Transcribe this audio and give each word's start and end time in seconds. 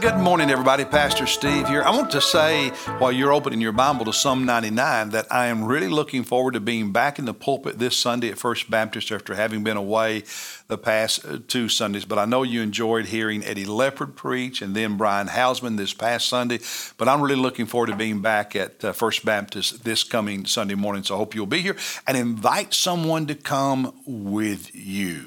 good 0.00 0.16
morning, 0.16 0.48
everybody. 0.48 0.82
Pastor 0.82 1.26
Steve 1.26 1.68
here. 1.68 1.82
I 1.82 1.90
want 1.90 2.10
to 2.12 2.22
say, 2.22 2.70
while 2.96 3.12
you're 3.12 3.34
opening 3.34 3.60
your 3.60 3.72
Bible 3.72 4.06
to 4.06 4.14
Psalm 4.14 4.46
99, 4.46 5.10
that 5.10 5.30
I 5.30 5.48
am 5.48 5.62
really 5.62 5.88
looking 5.88 6.24
forward 6.24 6.54
to 6.54 6.60
being 6.60 6.90
back 6.90 7.18
in 7.18 7.26
the 7.26 7.34
pulpit 7.34 7.78
this 7.78 7.98
Sunday 7.98 8.30
at 8.30 8.38
First 8.38 8.70
Baptist 8.70 9.12
after 9.12 9.34
having 9.34 9.62
been 9.62 9.76
away 9.76 10.24
the 10.68 10.78
past 10.78 11.26
uh, 11.26 11.40
two 11.46 11.68
Sundays. 11.68 12.06
But 12.06 12.18
I 12.18 12.24
know 12.24 12.44
you 12.44 12.62
enjoyed 12.62 13.06
hearing 13.06 13.44
Eddie 13.44 13.66
Leopard 13.66 14.16
preach 14.16 14.62
and 14.62 14.74
then 14.74 14.96
Brian 14.96 15.26
Hausman 15.26 15.76
this 15.76 15.92
past 15.92 16.28
Sunday. 16.28 16.60
But 16.96 17.06
I'm 17.06 17.20
really 17.20 17.36
looking 17.36 17.66
forward 17.66 17.88
to 17.88 17.96
being 17.96 18.22
back 18.22 18.56
at 18.56 18.82
uh, 18.82 18.92
First 18.92 19.26
Baptist 19.26 19.84
this 19.84 20.02
coming 20.02 20.46
Sunday 20.46 20.76
morning. 20.76 21.02
So 21.02 21.14
I 21.14 21.18
hope 21.18 21.34
you'll 21.34 21.44
be 21.44 21.60
here 21.60 21.76
and 22.06 22.16
invite 22.16 22.72
someone 22.72 23.26
to 23.26 23.34
come 23.34 23.92
with 24.06 24.74
you. 24.74 25.26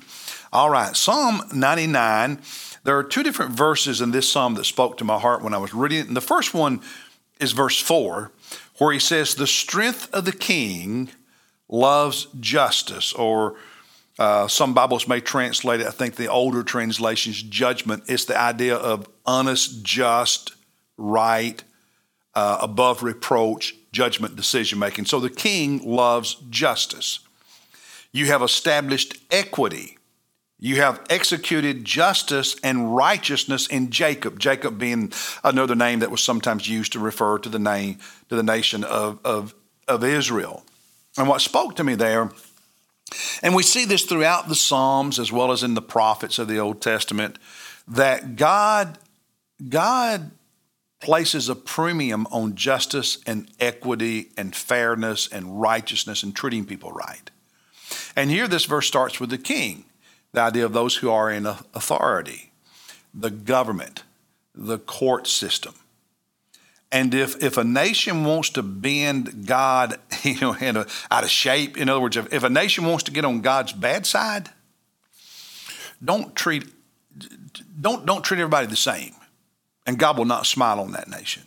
All 0.51 0.71
right, 0.71 0.95
Psalm 0.95 1.43
99. 1.53 2.39
There 2.83 2.97
are 2.97 3.03
two 3.03 3.23
different 3.23 3.51
verses 3.51 4.01
in 4.01 4.11
this 4.11 4.29
psalm 4.29 4.55
that 4.55 4.65
spoke 4.65 4.97
to 4.97 5.05
my 5.05 5.17
heart 5.17 5.41
when 5.41 5.53
I 5.53 5.57
was 5.57 5.73
reading 5.73 5.99
it. 5.99 6.07
And 6.07 6.17
the 6.17 6.21
first 6.21 6.53
one 6.53 6.81
is 7.39 7.53
verse 7.53 7.79
4, 7.79 8.31
where 8.77 8.93
he 8.93 8.99
says, 8.99 9.35
The 9.35 9.47
strength 9.47 10.13
of 10.13 10.25
the 10.25 10.33
king 10.33 11.09
loves 11.69 12.27
justice, 12.39 13.13
or 13.13 13.55
uh, 14.19 14.47
some 14.47 14.73
Bibles 14.73 15.07
may 15.07 15.21
translate 15.21 15.79
it, 15.79 15.87
I 15.87 15.91
think 15.91 16.15
the 16.15 16.27
older 16.27 16.61
translations, 16.61 17.41
judgment. 17.41 18.03
It's 18.07 18.25
the 18.25 18.39
idea 18.39 18.75
of 18.75 19.07
honest, 19.25 19.83
just, 19.83 20.53
right, 20.97 21.63
uh, 22.35 22.57
above 22.61 23.01
reproach, 23.01 23.75
judgment, 23.91 24.35
decision 24.35 24.77
making. 24.77 25.05
So 25.05 25.19
the 25.19 25.29
king 25.29 25.79
loves 25.83 26.35
justice. 26.49 27.19
You 28.11 28.25
have 28.27 28.41
established 28.41 29.17
equity 29.31 29.97
you 30.63 30.77
have 30.77 31.01
executed 31.09 31.83
justice 31.83 32.55
and 32.63 32.95
righteousness 32.95 33.67
in 33.67 33.89
Jacob. 33.89 34.39
Jacob 34.39 34.79
being 34.79 35.11
another 35.43 35.75
name 35.75 35.99
that 35.99 36.09
was 36.09 36.23
sometimes 36.23 36.69
used 36.69 36.93
to 36.93 36.99
refer 36.99 37.37
to 37.39 37.49
the 37.49 37.59
name 37.59 37.97
to 38.29 38.37
the 38.37 38.43
nation 38.43 38.85
of, 38.85 39.19
of, 39.25 39.53
of 39.89 40.05
Israel. 40.05 40.63
And 41.17 41.27
what 41.27 41.41
spoke 41.41 41.75
to 41.75 41.83
me 41.83 41.95
there, 41.95 42.31
and 43.41 43.53
we 43.53 43.61
see 43.61 43.83
this 43.83 44.05
throughout 44.05 44.47
the 44.47 44.55
Psalms 44.55 45.19
as 45.19 45.33
well 45.33 45.51
as 45.51 45.63
in 45.63 45.73
the 45.73 45.81
prophets 45.81 46.39
of 46.39 46.47
the 46.47 46.59
Old 46.59 46.81
Testament, 46.81 47.39
that 47.85 48.37
God, 48.37 48.97
God 49.67 50.31
places 51.01 51.49
a 51.49 51.55
premium 51.55 52.25
on 52.31 52.55
justice 52.55 53.17
and 53.27 53.49
equity 53.59 54.29
and 54.37 54.55
fairness 54.55 55.27
and 55.27 55.59
righteousness 55.59 56.23
and 56.23 56.33
treating 56.33 56.63
people 56.63 56.93
right. 56.93 57.31
And 58.15 58.29
here 58.29 58.47
this 58.47 58.63
verse 58.63 58.87
starts 58.87 59.19
with 59.19 59.29
the 59.29 59.37
king 59.37 59.83
the 60.33 60.41
idea 60.41 60.65
of 60.65 60.73
those 60.73 60.97
who 60.97 61.09
are 61.09 61.31
in 61.31 61.45
authority, 61.45 62.51
the 63.13 63.29
government, 63.29 64.03
the 64.53 64.79
court 64.79 65.27
system. 65.27 65.75
And 66.91 67.15
if, 67.15 67.41
if 67.41 67.57
a 67.57 67.63
nation 67.63 68.23
wants 68.23 68.51
to 68.51 68.61
bend 68.61 69.47
God, 69.47 69.99
you 70.23 70.39
know, 70.41 70.55
a, 70.59 70.85
out 71.09 71.23
of 71.23 71.29
shape, 71.29 71.77
in 71.77 71.89
other 71.89 72.01
words, 72.01 72.17
if, 72.17 72.31
if 72.33 72.43
a 72.43 72.49
nation 72.49 72.85
wants 72.85 73.03
to 73.05 73.11
get 73.11 73.25
on 73.25 73.41
God's 73.41 73.73
bad 73.73 74.05
side, 74.05 74.49
don't 76.03 76.35
treat 76.35 76.65
don't 77.79 78.05
don't 78.05 78.23
treat 78.23 78.39
everybody 78.39 78.67
the 78.67 78.75
same, 78.75 79.13
and 79.85 79.97
God 79.97 80.17
will 80.17 80.25
not 80.25 80.45
smile 80.45 80.79
on 80.79 80.91
that 80.91 81.07
nation. 81.07 81.43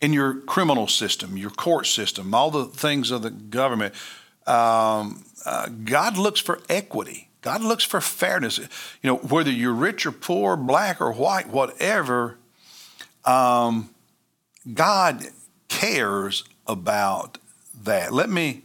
In 0.00 0.12
your 0.12 0.34
criminal 0.34 0.88
system, 0.88 1.36
your 1.36 1.50
court 1.50 1.86
system, 1.86 2.34
all 2.34 2.50
the 2.50 2.66
things 2.66 3.10
of 3.10 3.22
the 3.22 3.30
government, 3.30 3.94
um, 4.46 5.24
uh, 5.44 5.68
God 5.84 6.18
looks 6.18 6.40
for 6.40 6.60
equity. 6.68 7.25
God 7.46 7.62
looks 7.62 7.84
for 7.84 8.00
fairness. 8.00 8.58
You 8.58 8.66
know, 9.04 9.16
whether 9.18 9.52
you're 9.52 9.72
rich 9.72 10.04
or 10.04 10.10
poor, 10.10 10.56
black 10.56 11.00
or 11.00 11.12
white, 11.12 11.48
whatever, 11.48 12.38
um, 13.24 13.88
God 14.74 15.22
cares 15.68 16.42
about 16.66 17.38
that. 17.84 18.12
Let 18.12 18.30
me, 18.30 18.62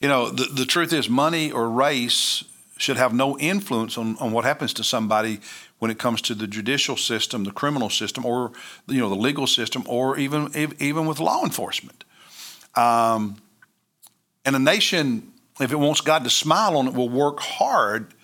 you 0.00 0.08
know, 0.08 0.30
the, 0.30 0.46
the 0.46 0.64
truth 0.64 0.92
is, 0.92 1.08
money 1.08 1.52
or 1.52 1.70
race 1.70 2.42
should 2.76 2.96
have 2.96 3.14
no 3.14 3.38
influence 3.38 3.96
on, 3.96 4.16
on 4.18 4.32
what 4.32 4.44
happens 4.44 4.74
to 4.74 4.82
somebody 4.82 5.38
when 5.78 5.92
it 5.92 6.00
comes 6.00 6.20
to 6.22 6.34
the 6.34 6.48
judicial 6.48 6.96
system, 6.96 7.44
the 7.44 7.52
criminal 7.52 7.88
system, 7.88 8.26
or 8.26 8.50
you 8.88 8.98
know 8.98 9.08
the 9.08 9.14
legal 9.14 9.46
system, 9.46 9.84
or 9.86 10.18
even 10.18 10.50
even 10.80 11.06
with 11.06 11.20
law 11.20 11.44
enforcement. 11.44 12.02
Um, 12.74 13.36
and 14.44 14.56
a 14.56 14.58
nation 14.58 15.34
if 15.60 15.72
it 15.72 15.76
wants 15.76 16.00
God 16.00 16.24
to 16.24 16.30
smile 16.30 16.76
on 16.76 16.88
it, 16.88 16.94
will 16.94 17.08
work 17.08 17.40
hard 17.40 18.14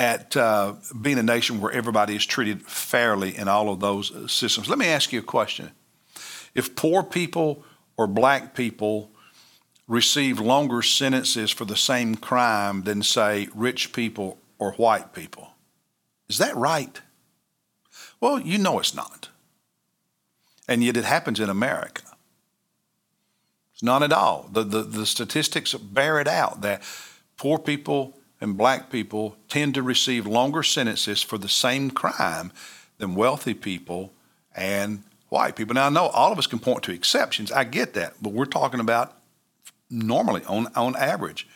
at 0.00 0.34
uh, 0.34 0.72
being 1.02 1.18
a 1.18 1.22
nation 1.22 1.60
where 1.60 1.70
everybody 1.70 2.16
is 2.16 2.24
treated 2.24 2.62
fairly 2.62 3.36
in 3.36 3.48
all 3.48 3.68
of 3.68 3.80
those 3.80 4.32
systems. 4.32 4.66
Let 4.66 4.78
me 4.78 4.86
ask 4.86 5.12
you 5.12 5.18
a 5.18 5.22
question. 5.22 5.72
If 6.54 6.74
poor 6.74 7.02
people 7.02 7.62
or 7.98 8.06
black 8.06 8.54
people 8.54 9.10
receive 9.86 10.40
longer 10.40 10.80
sentences 10.80 11.50
for 11.50 11.66
the 11.66 11.76
same 11.76 12.14
crime 12.14 12.84
than, 12.84 13.02
say, 13.02 13.48
rich 13.54 13.92
people 13.92 14.38
or 14.58 14.72
white 14.72 15.12
people, 15.12 15.50
is 16.30 16.38
that 16.38 16.56
right? 16.56 16.98
Well, 18.22 18.40
you 18.40 18.56
know 18.56 18.78
it's 18.78 18.94
not. 18.94 19.28
And 20.66 20.82
yet 20.82 20.96
it 20.96 21.04
happens 21.04 21.40
in 21.40 21.50
America. 21.50 22.04
It's 23.74 23.82
not 23.82 24.02
at 24.02 24.14
all. 24.14 24.48
The, 24.50 24.64
the, 24.64 24.82
the 24.82 25.04
statistics 25.04 25.74
bear 25.74 26.20
it 26.20 26.28
out 26.28 26.62
that 26.62 26.82
poor 27.36 27.58
people 27.58 28.16
and 28.40 28.56
black 28.56 28.90
people 28.90 29.36
tend 29.48 29.74
to 29.74 29.82
receive 29.82 30.26
longer 30.26 30.62
sentences 30.62 31.22
for 31.22 31.38
the 31.38 31.48
same 31.48 31.90
crime 31.90 32.52
than 32.98 33.14
wealthy 33.14 33.54
people 33.54 34.12
and 34.54 35.02
white 35.28 35.56
people. 35.56 35.74
Now, 35.74 35.86
I 35.86 35.90
know 35.90 36.06
all 36.06 36.32
of 36.32 36.38
us 36.38 36.46
can 36.46 36.58
point 36.58 36.82
to 36.84 36.92
exceptions. 36.92 37.52
I 37.52 37.64
get 37.64 37.94
that. 37.94 38.14
But 38.20 38.32
we're 38.32 38.46
talking 38.46 38.80
about 38.80 39.16
normally, 39.90 40.42
on, 40.44 40.68
on 40.74 40.96
average. 40.96 41.46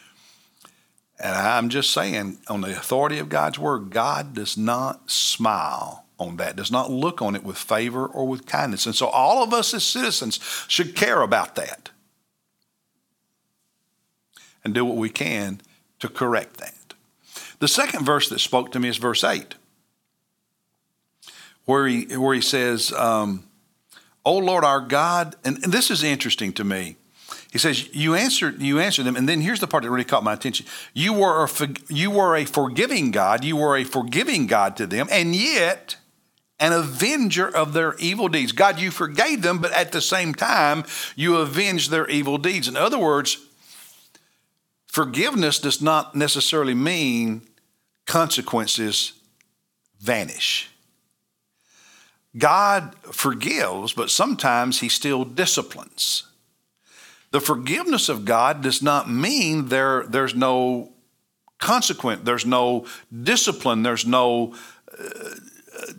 And 1.19 1.35
I'm 1.35 1.69
just 1.69 1.91
saying, 1.91 2.39
on 2.49 2.61
the 2.61 2.77
authority 2.77 3.19
of 3.19 3.29
God's 3.29 3.59
word, 3.59 3.91
God 3.91 4.35
does 4.35 4.57
not 4.57 5.11
smile 5.11 6.05
on 6.19 6.37
that, 6.37 6.57
does 6.57 6.71
not 6.71 6.91
look 6.91 7.23
on 7.23 7.35
it 7.35 7.45
with 7.45 7.57
favor 7.57 8.07
or 8.07 8.27
with 8.27 8.47
kindness. 8.47 8.87
And 8.87 8.95
so 8.95 9.07
all 9.07 9.43
of 9.43 9.53
us 9.53 9.75
as 9.75 9.85
citizens 9.85 10.41
should 10.69 10.95
care 10.95 11.23
about 11.23 11.55
that 11.57 11.91
and 14.65 14.75
do 14.75 14.85
what 14.85 14.97
we 14.97 15.11
can 15.11 15.61
to 16.01 16.09
correct 16.09 16.59
that. 16.59 16.74
The 17.65 17.69
second 17.69 18.05
verse 18.05 18.29
that 18.29 18.41
spoke 18.41 18.73
to 18.73 18.79
me 18.79 18.91
is 18.91 18.99
verse 18.99 19.25
8, 19.25 19.55
where 21.65 21.87
he, 21.87 22.15
where 22.15 22.35
he 22.35 22.43
says, 22.43 22.93
um, 22.93 23.45
O 24.23 24.37
Lord 24.37 24.65
our 24.65 24.83
God, 24.83 25.35
and, 25.47 25.57
and 25.65 25.73
this 25.73 25.91
is 25.91 26.03
interesting 26.03 26.53
to 26.53 26.63
me. 26.63 26.97
He 27.51 27.59
says, 27.59 27.89
"You 27.95 28.17
answered, 28.17 28.61
you 28.61 28.81
answered 28.81 29.05
them." 29.05 29.17
And 29.17 29.27
then 29.27 29.41
here's 29.41 29.61
the 29.61 29.67
part 29.67 29.83
that 29.83 29.91
really 29.91 30.05
caught 30.05 30.23
my 30.23 30.35
attention: 30.35 30.67
You 30.93 31.15
were 31.15 31.43
a, 31.43 31.49
you 31.89 32.11
were 32.11 32.37
a 32.37 32.45
forgiving 32.45 33.11
God. 33.11 33.45
You 33.45 33.57
were 33.57 33.79
a 33.79 33.85
forgiving 33.85 34.47
God 34.47 34.77
to 34.77 34.87
them, 34.87 35.09
and 35.11 35.35
yet 35.35 35.97
an 36.61 36.75
avenger 36.75 37.49
of 37.49 37.73
their 37.73 37.95
evil 37.95 38.29
deeds. 38.29 38.53
God, 38.53 38.79
you 38.79 38.91
forgave 38.91 39.41
them, 39.41 39.57
but 39.61 39.73
at 39.73 39.91
the 39.91 40.03
same 40.03 40.35
time, 40.35 40.85
you 41.17 41.37
avenged 41.37 41.91
their 41.91 42.07
evil 42.11 42.37
deeds. 42.37 42.69
In 42.69 42.77
other 42.77 42.99
words, 42.99 43.39
Forgiveness 44.95 45.59
does 45.59 45.83
not 45.83 46.15
necessarily 46.15 46.73
mean 46.73 47.43
consequences 48.07 49.13
vanish. 50.01 50.71
God 52.37 52.95
forgives, 53.13 53.93
but 53.93 54.11
sometimes 54.11 54.81
He 54.81 54.89
still 54.89 55.25
disciplines. 55.25 56.25
The 57.31 57.41
forgiveness 57.41 58.09
of 58.09 58.25
God 58.25 58.63
does 58.63 58.83
not 58.83 59.11
mean 59.11 59.69
there, 59.69 60.05
there's 60.07 60.35
no 60.35 60.93
consequence, 61.59 62.23
there's 62.25 62.47
no 62.47 62.87
discipline, 63.23 63.83
there's 63.83 64.07
no 64.07 64.55
uh, 64.97 65.31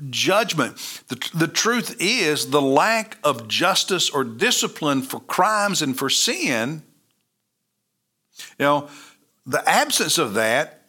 judgment. 0.09 0.77
The, 1.07 1.29
the 1.33 1.47
truth 1.47 1.97
is, 1.99 2.49
the 2.49 2.61
lack 2.61 3.17
of 3.23 3.47
justice 3.47 4.09
or 4.09 4.23
discipline 4.23 5.01
for 5.01 5.19
crimes 5.19 5.81
and 5.81 5.97
for 5.97 6.09
sin 6.09 6.83
you 8.59 8.65
know, 8.65 8.89
the 9.45 9.67
absence 9.67 10.17
of 10.17 10.33
that 10.35 10.84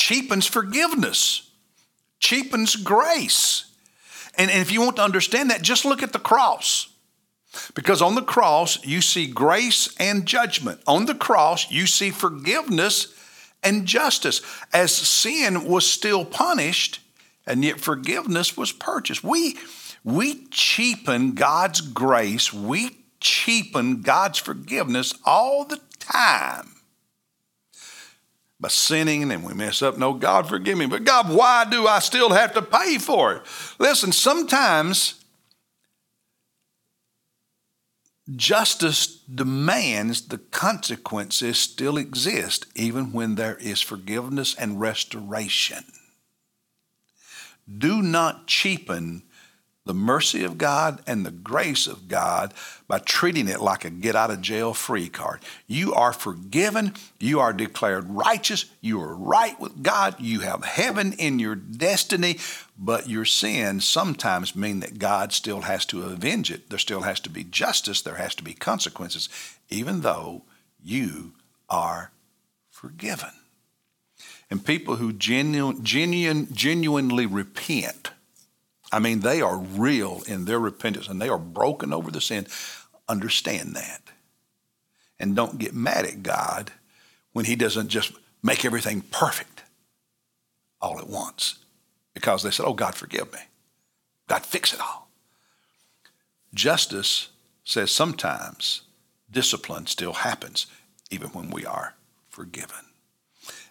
cheapens 0.00 0.46
forgiveness, 0.46 1.50
cheapens 2.20 2.74
grace. 2.74 3.66
And, 4.38 4.50
and 4.50 4.62
if 4.62 4.72
you 4.72 4.80
want 4.80 4.96
to 4.96 5.02
understand 5.02 5.50
that, 5.50 5.60
just 5.60 5.84
look 5.84 6.02
at 6.02 6.14
the 6.14 6.18
cross. 6.18 6.88
Because 7.74 8.00
on 8.00 8.14
the 8.14 8.22
cross, 8.22 8.82
you 8.82 9.02
see 9.02 9.26
grace 9.26 9.94
and 10.00 10.24
judgment. 10.24 10.80
On 10.86 11.04
the 11.04 11.14
cross, 11.14 11.70
you 11.70 11.86
see 11.86 12.10
forgiveness 12.10 13.14
and 13.62 13.84
justice. 13.84 14.40
As 14.72 14.90
sin 14.90 15.64
was 15.64 15.86
still 15.86 16.24
punished, 16.24 17.00
and 17.46 17.62
yet 17.62 17.78
forgiveness 17.78 18.56
was 18.56 18.72
purchased. 18.72 19.22
We, 19.22 19.58
we 20.02 20.46
cheapen 20.46 21.32
God's 21.32 21.82
grace, 21.82 22.54
we 22.54 23.04
cheapen 23.20 24.00
God's 24.00 24.38
forgiveness 24.38 25.12
all 25.26 25.66
the 25.66 25.80
time 25.98 26.79
by 28.60 28.68
sinning 28.68 29.30
and 29.32 29.44
we 29.44 29.54
mess 29.54 29.80
up. 29.82 29.96
No, 29.96 30.12
God 30.12 30.48
forgive 30.48 30.76
me. 30.76 30.86
But 30.86 31.04
God, 31.04 31.30
why 31.30 31.64
do 31.64 31.86
I 31.86 31.98
still 32.00 32.30
have 32.30 32.52
to 32.54 32.62
pay 32.62 32.98
for 32.98 33.34
it? 33.34 33.42
Listen, 33.78 34.12
sometimes 34.12 35.14
justice 38.36 39.06
demands 39.06 40.28
the 40.28 40.38
consequences 40.38 41.58
still 41.58 41.96
exist 41.96 42.66
even 42.74 43.12
when 43.12 43.34
there 43.34 43.56
is 43.56 43.80
forgiveness 43.80 44.54
and 44.54 44.80
restoration. 44.80 45.84
Do 47.78 48.02
not 48.02 48.46
cheapen 48.46 49.22
the 49.90 49.94
mercy 49.94 50.44
of 50.44 50.56
God 50.56 51.02
and 51.04 51.26
the 51.26 51.32
grace 51.32 51.88
of 51.88 52.06
God 52.06 52.54
by 52.86 53.00
treating 53.00 53.48
it 53.48 53.60
like 53.60 53.84
a 53.84 53.90
get 53.90 54.14
out 54.14 54.30
of 54.30 54.40
jail 54.40 54.72
free 54.72 55.08
card. 55.08 55.40
You 55.66 55.92
are 55.94 56.12
forgiven. 56.12 56.94
You 57.18 57.40
are 57.40 57.52
declared 57.52 58.08
righteous. 58.08 58.66
You 58.80 59.00
are 59.00 59.16
right 59.16 59.58
with 59.58 59.82
God. 59.82 60.14
You 60.20 60.40
have 60.40 60.62
heaven 60.62 61.12
in 61.14 61.40
your 61.40 61.56
destiny, 61.56 62.38
but 62.78 63.08
your 63.08 63.24
sins 63.24 63.84
sometimes 63.84 64.54
mean 64.54 64.78
that 64.78 65.00
God 65.00 65.32
still 65.32 65.62
has 65.62 65.84
to 65.86 66.04
avenge 66.04 66.52
it. 66.52 66.70
There 66.70 66.78
still 66.78 67.00
has 67.00 67.18
to 67.22 67.28
be 67.28 67.42
justice. 67.42 68.00
There 68.00 68.14
has 68.14 68.36
to 68.36 68.44
be 68.44 68.54
consequences, 68.54 69.28
even 69.70 70.02
though 70.02 70.42
you 70.80 71.32
are 71.68 72.12
forgiven. 72.70 73.30
And 74.50 74.64
people 74.64 74.94
who 74.94 75.12
genuine, 75.12 75.82
genuine, 75.82 76.46
genuinely 76.52 77.26
repent, 77.26 78.12
I 78.92 78.98
mean, 78.98 79.20
they 79.20 79.40
are 79.40 79.58
real 79.58 80.22
in 80.26 80.44
their 80.44 80.58
repentance 80.58 81.08
and 81.08 81.20
they 81.20 81.28
are 81.28 81.38
broken 81.38 81.92
over 81.92 82.10
the 82.10 82.20
sin. 82.20 82.46
Understand 83.08 83.74
that. 83.76 84.02
And 85.18 85.36
don't 85.36 85.58
get 85.58 85.74
mad 85.74 86.06
at 86.06 86.22
God 86.22 86.72
when 87.32 87.44
He 87.44 87.56
doesn't 87.56 87.88
just 87.88 88.12
make 88.42 88.64
everything 88.64 89.02
perfect 89.02 89.62
all 90.80 90.98
at 90.98 91.08
once 91.08 91.58
because 92.14 92.42
they 92.42 92.50
said, 92.50 92.66
Oh, 92.66 92.74
God, 92.74 92.94
forgive 92.94 93.32
me. 93.32 93.40
God, 94.28 94.44
fix 94.44 94.72
it 94.72 94.80
all. 94.80 95.08
Justice 96.54 97.28
says 97.64 97.90
sometimes 97.90 98.82
discipline 99.30 99.86
still 99.86 100.12
happens 100.12 100.66
even 101.10 101.28
when 101.30 101.50
we 101.50 101.64
are 101.64 101.94
forgiven. 102.28 102.86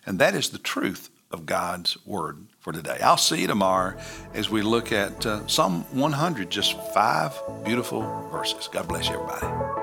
And 0.06 0.20
that 0.20 0.36
is 0.36 0.50
the 0.50 0.58
truth 0.58 1.10
of 1.32 1.46
God's 1.46 1.98
Word 2.06 2.46
for 2.60 2.74
today. 2.74 2.98
I'll 3.02 3.18
see 3.18 3.42
you 3.42 3.48
tomorrow 3.48 3.98
as 4.34 4.50
we 4.50 4.62
look 4.62 4.92
at 4.92 5.26
uh, 5.26 5.48
Psalm 5.48 5.84
100, 5.92 6.50
just 6.50 6.80
five 6.94 7.40
beautiful 7.64 8.02
verses. 8.32 8.68
God 8.68 8.88
bless 8.88 9.08
you, 9.08 9.16
everybody. 9.16 9.79